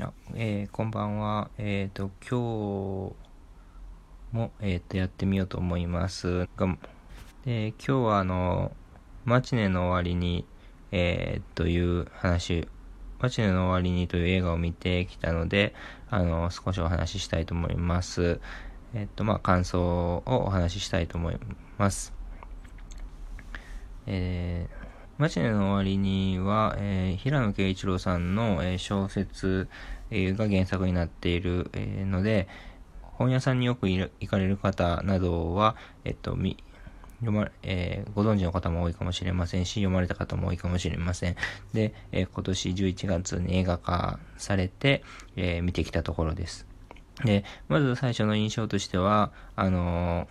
[0.00, 1.50] あえー、こんばんは。
[1.56, 3.14] えっ、ー、と、今
[4.32, 6.76] 日も、えっ、ー、と、やってみようと思いますが、
[7.44, 8.72] で今日はあの、
[9.24, 10.46] マチネの終わりに、
[10.90, 12.66] えー、という話、
[13.20, 15.76] マチネの終わりにという映画を見てきたので、
[16.10, 18.40] あの、少しお話ししたいと思います。
[18.94, 21.38] えっ、と、まあ、感想をお話ししたいと思い
[21.78, 22.12] ます。
[24.06, 24.83] えー
[25.16, 29.68] マチネの終わりには、えー、平野啓一郎さんの、えー、小説、
[30.10, 32.48] えー、が原作になっている、えー、ので、
[33.00, 36.56] 本屋さんによく行かれる方などは、えっと、み、
[37.20, 41.36] 読ま、えー、ご存知の方も多いかもしれませんし、読まれた方も多いかもしれません。
[41.72, 45.04] で、えー、今年11月に映画化されて、
[45.36, 46.66] えー、見てきたところです。
[47.24, 50.26] で、まず最初の印象としては、あの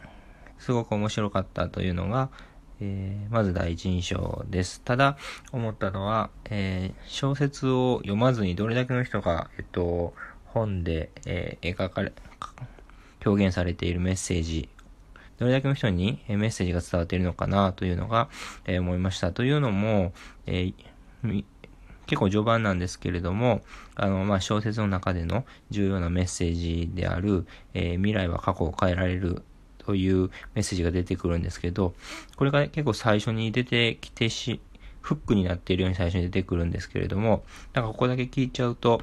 [0.57, 2.29] すごく面白かったというのが、
[2.83, 4.81] えー、まず第一印象です。
[4.81, 5.17] ただ、
[5.53, 10.13] 思ったのは、えー、小説を読まずにどれだけの人が、えっと、
[10.47, 12.11] 本で、えー、描かれ、
[13.25, 14.67] 表現されているメッセージ、
[15.39, 18.27] どれだけの人にメッセージが伝わっているのかなというのが、
[18.65, 19.31] え思いました。
[19.31, 20.13] というのも、
[20.45, 20.73] え
[22.05, 23.61] 結構序盤なんですけれども、
[23.95, 29.41] あの、まあ、小説の中での重要なメッセージである、え未来は過去を変えられる
[29.85, 31.93] というメッセージが出てくるんですけど、
[32.35, 34.59] これが結構最初に出てきてし、
[35.01, 39.01] フックになっているように最初に出てくるんですけれども、なんかここだけ聞いちゃうと、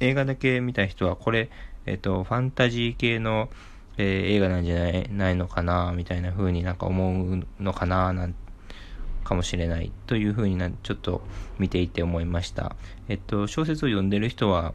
[0.00, 1.50] 映画だけ見た人はこれ、
[1.86, 3.48] えっと、ファンタジー系の、
[3.98, 8.34] えー、映画なんじゃないないのかな、みたいな風になんか思うのかな、なん
[9.22, 11.22] かもしれないという風にな、ちょっと
[11.58, 12.74] 見ていて思いました。
[13.08, 14.72] えっと、小説を読んでる人は、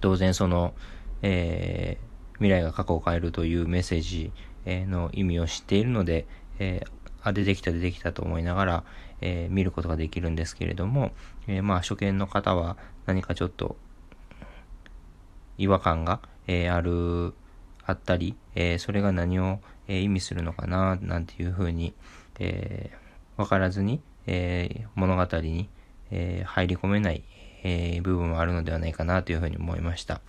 [0.00, 0.74] 当然その、
[1.22, 4.32] えー未来が過去を変えるというメッセージ
[4.66, 6.26] の意味を知っているので、
[6.58, 6.88] えー、
[7.22, 8.84] あ、出てきた出てきたと思いながら、
[9.20, 11.12] えー、見ることができるんですけれども、
[11.46, 13.76] えー、まあ初見の方は何かちょっと
[15.58, 17.34] 違和感が、えー、ある、
[17.86, 21.94] あったり、え、それが何を、え、意味するのかな、なんていうふうに、
[22.38, 22.90] え、
[23.36, 25.68] わからずに、え、物語に、
[26.10, 27.22] え、入り込めない、
[27.62, 30.22] え、部分もあるのではないかなというふうに思いました。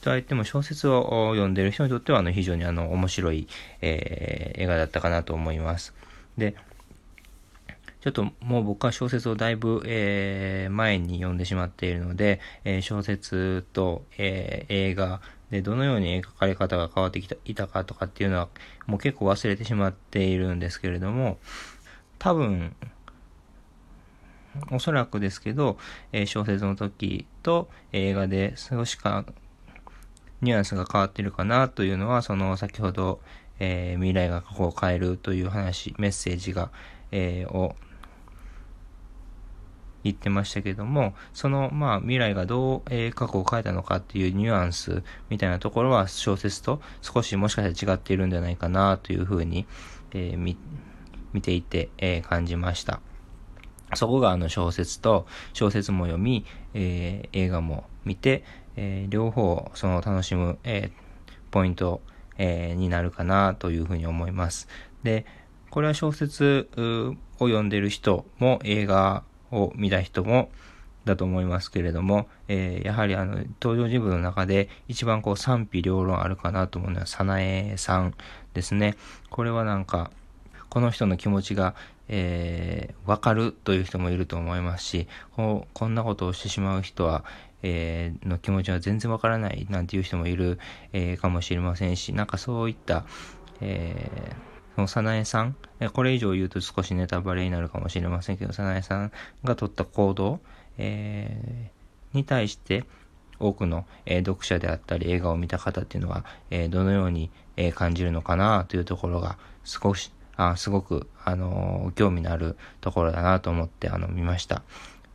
[0.00, 3.48] とは言っても小説を読んでる人にとってはあの非常にあの面白い、
[3.80, 5.94] えー、映画だったかなと思います。
[6.38, 6.54] で、
[8.00, 18.48] ちょっともう僕は小説をだいぶ、えー、前に読んでしまっているので、えー、小説と、えー、映画でどのように描かれ方が変わってきたいたかとかっていうのは
[18.86, 21.38] もう結構忘れてしまっているんですけれども、
[22.18, 22.74] 多分、
[24.70, 25.78] おそらくですけど、
[26.12, 29.24] え小説の時と映画で少しか
[30.42, 33.20] ニュアンスが変わってるかなというのは、その先ほど、
[33.58, 36.70] えー、未来が過去を変えるという話、メッセージが、
[37.12, 37.74] えー、を
[40.02, 49.66] 言ってましたけども、その、まあ、未来がどう、えー、過去を変えたのかっていうニュアンスみたいなところは小説と少しもしかしたら違っているんじゃないかなというふうに、
[50.12, 50.56] えー、見、
[51.42, 53.00] ていて、えー、感じました。
[53.94, 58.44] そこがあの小説と小説も読み、えー、映画も見て、
[58.76, 62.00] えー、両方その楽しむ、えー、ポイント、
[62.38, 64.68] えー、になるかなというふうに思います。
[65.02, 65.26] で、
[65.70, 66.68] これは小説
[67.38, 70.50] を読んでる人も映画を見た人も
[71.04, 78.14] だと思いますけれども、えー、やはりあの登場人物の中で一番こう賛否両論あるかなと思うのは早苗さん
[78.54, 78.96] ですね。
[79.30, 80.10] これはなんか
[80.68, 81.74] この人の気持ちが、
[82.08, 87.24] えー、わかるという人もいると思いますし、ここんなことをしてしまう人は、
[87.62, 90.58] えー、の気持ちは全然わからないなんていう人もいる、
[90.92, 93.04] えー、かもしれませんし、なんかそういった、
[93.60, 95.56] えー、その早苗さん、
[95.92, 99.12] これ以上言うと少しネタバレになるかもしれませんけど、早苗さん
[99.44, 100.40] が取った行動、
[100.78, 102.84] えー、に対して、
[103.40, 114.62] 多くの、え、読者であったり映画を見た方っていうのは、え、どのように、え、感じるのかなというところが少し、あすごく、あの興味のあるところだなと思ってあの見ました。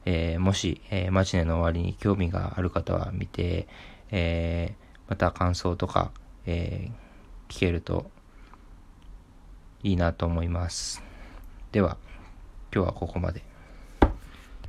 [0.06, 3.68] えー、もし、えー、マチネの終わりに興味がある方は見て、
[4.12, 6.12] えー、また感想とか、
[6.46, 8.10] えー、聞けると
[9.84, 11.04] いいなと思います。
[11.72, 11.98] では、
[12.74, 13.55] 今日はここまで。